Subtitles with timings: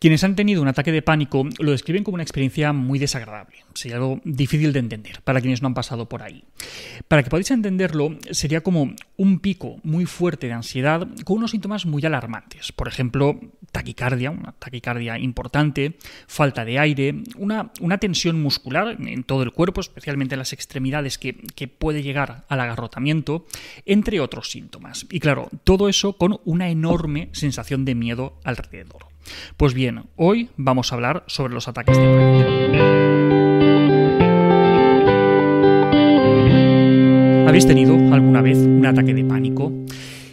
[0.00, 3.98] Quienes han tenido un ataque de pánico lo describen como una experiencia muy desagradable, sería
[3.98, 6.42] algo difícil de entender para quienes no han pasado por ahí.
[7.06, 11.84] Para que podáis entenderlo, sería como un pico muy fuerte de ansiedad con unos síntomas
[11.84, 12.72] muy alarmantes.
[12.72, 13.38] Por ejemplo,
[13.72, 17.70] taquicardia, una taquicardia importante, falta de aire, una,
[18.00, 22.60] tensión muscular en todo el cuerpo, especialmente en las extremidades, que, que puede llegar al
[22.60, 23.44] agarrotamiento,
[23.84, 25.04] entre otros síntomas.
[25.10, 29.09] Y claro, todo eso con una enorme sensación de miedo alrededor.
[29.56, 32.50] Pues bien, hoy vamos a hablar sobre los ataques de pánico.
[37.48, 39.72] ¿Habéis tenido alguna vez un ataque de pánico?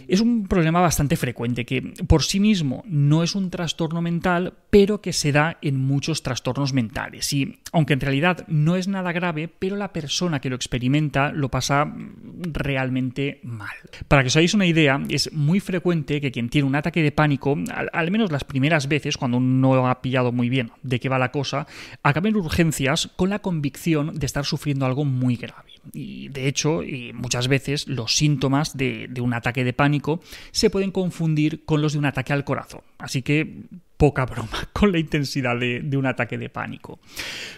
[0.08, 5.02] Es un problema bastante frecuente que por sí mismo no es un trastorno mental, pero
[5.02, 7.30] que se da en muchos trastornos mentales.
[7.34, 11.50] Y aunque en realidad no es nada grave, pero la persona que lo experimenta lo
[11.50, 11.92] pasa
[12.40, 13.76] realmente mal.
[14.08, 17.12] Para que os hagáis una idea, es muy frecuente que quien tiene un ataque de
[17.12, 17.58] pánico,
[17.92, 21.32] al, menos las primeras veces, cuando no ha pillado muy bien de qué va la
[21.32, 21.66] cosa,
[22.02, 25.77] acabe en urgencias con la convicción de estar sufriendo algo muy grave.
[25.92, 26.82] Y de hecho,
[27.14, 31.98] muchas veces los síntomas de un ataque de pánico se pueden confundir con los de
[31.98, 32.82] un ataque al corazón.
[32.98, 33.64] Así que
[33.98, 37.00] poca broma con la intensidad de, un ataque de pánico.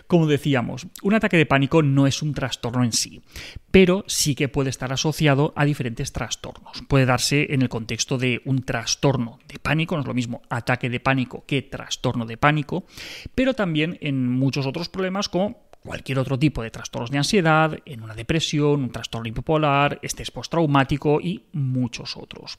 [0.09, 3.23] Como decíamos, un ataque de pánico no es un trastorno en sí,
[3.71, 6.83] pero sí que puede estar asociado a diferentes trastornos.
[6.89, 10.91] Puede darse en el contexto de un trastorno de pánico, no es lo mismo ataque
[10.91, 12.87] de pánico que trastorno de pánico,
[13.35, 18.03] pero también en muchos otros problemas como cualquier otro tipo de trastornos de ansiedad, en
[18.03, 22.59] una depresión, un trastorno bipolar, estrés postraumático y muchos otros.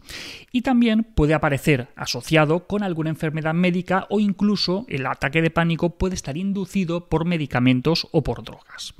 [0.51, 5.97] Y también puede aparecer asociado con alguna enfermedad médica o incluso el ataque de pánico
[5.97, 8.93] puede estar inducido por medicamentos o por drogas.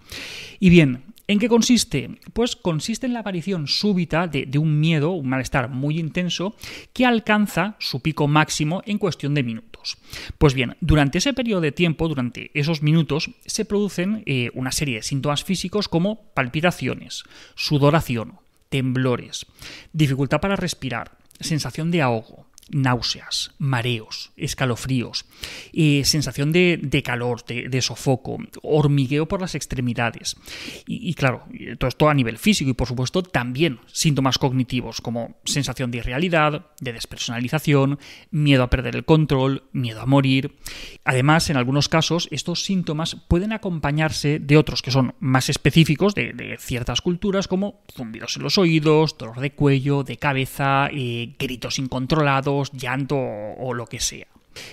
[0.60, 2.20] Y bien, ¿En qué consiste?
[2.34, 6.56] Pues consiste en la aparición súbita de, un miedo, un malestar muy intenso,
[6.94, 9.98] que alcanza su pico máximo en cuestión de minutos.
[10.38, 14.96] Pues bien, durante ese periodo de tiempo, durante esos minutos, se producen eh, una serie
[14.96, 17.24] de síntomas físicos como palpitaciones,
[17.56, 18.40] sudoración,
[18.70, 19.46] temblores,
[19.94, 25.26] dificultad para respirar, sensación de ahogo, náuseas, mareos, escalofríos,
[25.74, 30.38] eh, sensación de, calor, de, sofoco, hormigueo por las extremidades.
[30.88, 31.44] Y, claro,
[31.78, 36.68] todo esto a nivel físico y por supuesto también síntomas cognitivos como sensación de irrealidad,
[36.80, 38.00] de despersonalización,
[38.32, 40.58] miedo a perder el control, miedo a morir.
[41.04, 46.58] Además, en algunos casos, estos síntomas pueden acompañarse de otros que son más específicos de,
[46.60, 52.61] ciertas culturas como zumbidos en los oídos, dolor de cuello, de cabeza, eh, gritos incontrolados,
[52.72, 54.28] llanto o, lo que sea.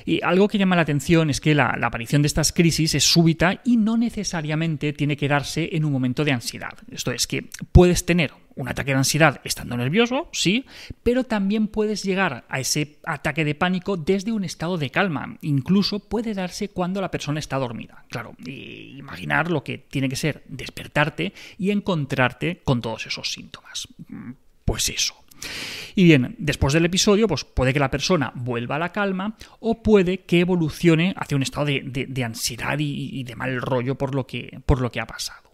[0.04, 3.60] Y algo que llama la atención es que la, aparición de estas crisis es súbita
[3.65, 6.76] y no necesariamente tiene que darse en un momento de ansiedad.
[6.91, 10.66] Esto es que puedes tener un ataque de ansiedad estando nervioso, sí,
[11.04, 15.38] pero también puedes llegar a ese ataque de pánico desde un estado de calma.
[15.43, 18.05] Incluso puede darse cuando la persona está dormida.
[18.09, 23.87] Claro, imaginar lo que tiene que ser despertarte y encontrarte con todos esos síntomas.
[24.65, 25.15] Pues eso.
[25.98, 29.82] Y bien, después del episodio, pues puede que la persona vuelva a la calma o
[29.82, 34.60] puede que evolucione hacia un estado de, ansiedad y, de mal rollo por lo que,
[34.64, 35.50] por lo que ha pasado.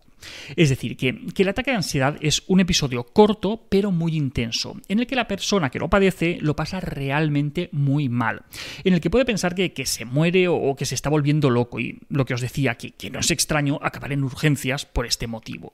[0.55, 4.99] Es decir, que, el ataque de ansiedad es un episodio corto pero muy intenso, en
[4.99, 8.43] el que la persona que lo padece lo pasa realmente muy mal,
[8.85, 12.01] en el que puede pensar que, se muere o, que se está volviendo loco y
[12.11, 15.73] lo que os decía, que, que no es extraño acabar en urgencias por este motivo.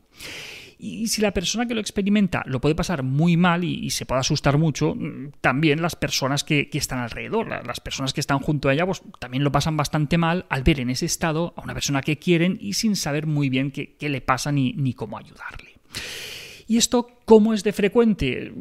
[0.82, 4.20] Y si la persona que lo experimenta lo puede pasar muy mal y, se puede
[4.20, 8.72] asustar mucho, mm, también las personas que, están alrededor, las personas que están junto a
[8.72, 12.00] ella, pues también lo pasan bastante mal al ver en ese estado a una persona
[12.00, 15.74] que quieren y sin saber muy bien qué, le pasa ni, ni cómo ayudarle.
[16.66, 18.52] ¿Y esto cómo es de frecuente?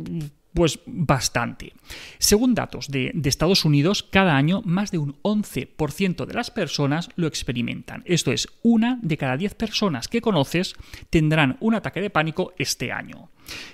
[0.54, 1.74] Pues bastante.
[2.18, 7.28] Según datos de, Estados Unidos, cada año más de un 11% de las personas lo
[7.28, 8.02] experimentan.
[8.06, 10.76] Esto es, una de cada 10 personas que conoces
[11.10, 13.30] tendrán un ataque de pánico este año.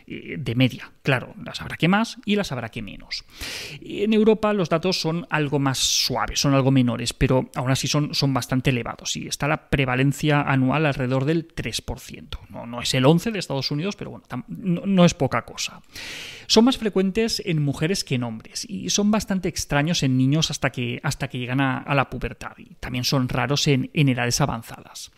[0.07, 0.91] Eh, de media.
[1.01, 3.25] Claro, las habrá que más y las habrá que menos.
[3.81, 8.13] En Europa los datos son algo más suaves, son algo menores, pero aún así son,
[8.13, 12.37] son bastante elevados y está la prevalencia anual alrededor del 3%.
[12.49, 15.81] No, no es el 11% de Estados Unidos, pero bueno, no, es poca cosa.
[16.47, 20.71] Son más frecuentes en mujeres que en hombres y son bastante extraños en niños hasta
[20.71, 25.11] que, hasta que llegan a, la pubertad y también son raros en, edades avanzadas.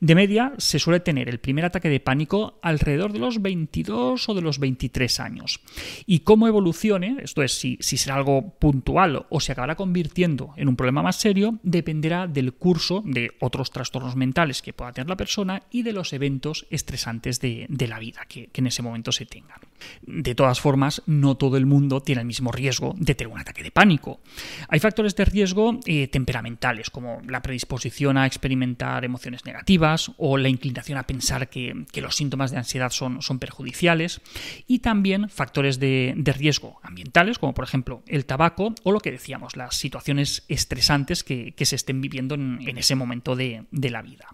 [0.00, 4.34] De media se suele tener el primer ataque de pánico alrededor de los 22 o
[4.34, 5.60] de los 23 años.
[6.04, 10.68] Y cómo evolucione, esto es, si, si será algo puntual o se acabará convirtiendo en
[10.68, 15.16] un problema más serio, dependerá del curso de otros trastornos mentales que pueda tener la
[15.16, 19.60] persona y de los eventos estresantes de, la vida que en ese momento se tengan.
[20.02, 23.62] De todas formas, no todo el mundo tiene el mismo riesgo de tener un ataque
[23.62, 24.20] de pánico.
[24.68, 30.48] Hay factores de riesgo eh, temperamentales, como la predisposición a experimentar emociones negativas o la
[30.48, 34.20] inclinación a pensar que, los síntomas de ansiedad son, son, perjudiciales,
[34.66, 39.56] y también factores de, riesgo ambientales, como por ejemplo el tabaco o lo que decíamos,
[39.56, 44.28] las situaciones estresantes que, se estén viviendo en, ese momento de la vida.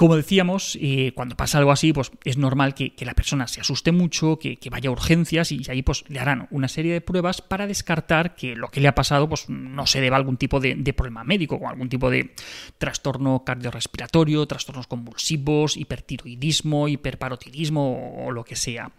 [0.00, 3.92] Como decíamos, eh, cuando pasa algo así, pues es normal que, la persona se asuste
[3.92, 7.66] mucho, que, vaya a urgencias y ahí pues le harán una serie de pruebas para
[7.66, 10.74] descartar que lo que le ha pasado pues no se deba a algún tipo de,
[10.74, 12.34] de problema médico, o algún tipo de
[12.78, 18.90] trastorno cardiorrespiratorio, trastornos convulsivos, hipertiroidismo, hiperparotidismo o lo que sea.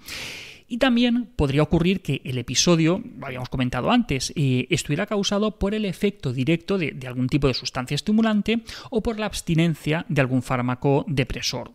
[0.71, 5.73] Y también podría ocurrir que el episodio, lo habíamos comentado antes, eh, estuviera causado por
[5.73, 10.41] el efecto directo de, algún tipo de sustancia estimulante o por la abstinencia de algún
[10.41, 11.73] fármaco depresor.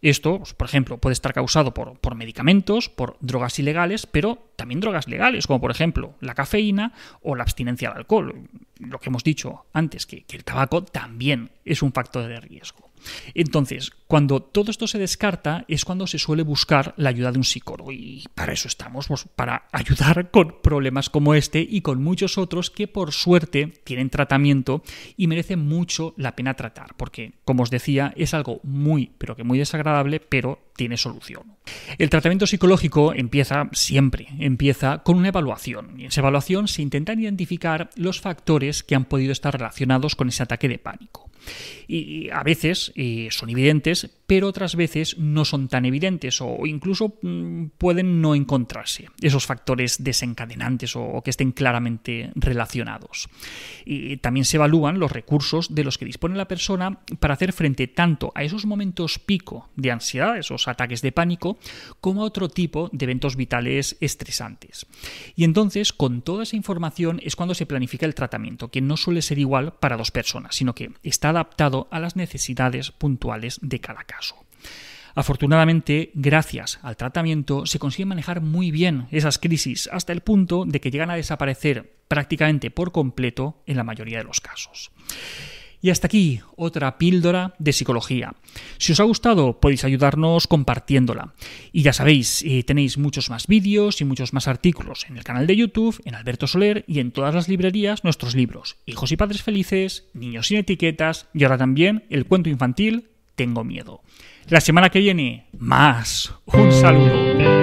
[0.00, 5.06] Esto, por ejemplo, puede estar causado por, por medicamentos, por drogas ilegales, pero también drogas
[5.06, 8.48] legales, como por ejemplo la cafeína o la abstinencia al alcohol.
[8.80, 12.91] Lo que hemos dicho antes, que el tabaco también es un factor de riesgo.
[13.34, 17.44] Entonces, cuando todo esto se descarta es cuando se suele buscar la ayuda de un
[17.44, 22.38] psicólogo y para eso estamos, pues, para ayudar con problemas como este y con muchos
[22.38, 24.82] otros que por suerte tienen tratamiento
[25.16, 29.44] y merecen mucho la pena tratar, porque como os decía es algo muy pero que
[29.44, 31.56] muy desagradable, pero tiene solución.
[31.98, 35.94] El tratamiento psicológico empieza siempre, empieza con una evaluación.
[35.96, 40.28] Y en esa evaluación se intentan identificar los factores que han podido estar relacionados con
[40.28, 41.30] ese ataque de pánico.
[41.88, 42.92] Y a veces
[43.30, 49.10] son evidentes, pero otras veces no son tan evidentes o incluso mm, pueden no encontrarse
[49.20, 53.28] esos factores desencadenantes o, que estén claramente relacionados.
[54.22, 58.32] También se evalúan los recursos de los que dispone la persona para hacer frente tanto
[58.34, 61.58] a esos momentos pico de ansiedad, esos ataques de pánico,
[62.00, 64.86] como a otro tipo de eventos vitales estresantes.
[65.36, 69.20] Y entonces, con toda esa información es cuando se planifica el tratamiento, que no suele
[69.20, 74.04] ser igual para dos personas, sino que está adaptado a las necesidades puntuales de cada
[74.04, 74.21] caso.
[75.14, 80.80] Afortunadamente, gracias al tratamiento, se consigue manejar muy bien esas crisis hasta el punto de
[80.80, 84.90] que llegan a desaparecer prácticamente por completo en la mayoría de los casos.
[85.84, 88.34] Y hasta aquí otra píldora de psicología.
[88.78, 91.34] Si os ha gustado podéis ayudarnos compartiéndola.
[91.72, 95.48] Y ya sabéis, eh, tenéis muchos más vídeos y muchos más artículos en el canal
[95.48, 98.76] de YouTube, en Alberto Soler y en todas las librerías nuestros libros.
[98.86, 104.02] Hijos y padres felices, niños sin etiquetas y ahora también el cuento infantil Tengo miedo.
[104.48, 106.32] La semana que viene, más.
[106.46, 107.61] Un saludo.